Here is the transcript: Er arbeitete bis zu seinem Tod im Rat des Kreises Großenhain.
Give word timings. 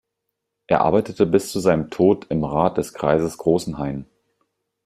Er 0.65 0.81
arbeitete 0.81 1.27
bis 1.27 1.51
zu 1.51 1.59
seinem 1.59 1.91
Tod 1.91 2.25
im 2.31 2.43
Rat 2.43 2.77
des 2.79 2.95
Kreises 2.95 3.37
Großenhain. 3.37 4.07